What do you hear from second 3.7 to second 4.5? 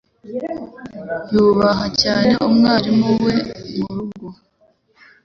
murugo.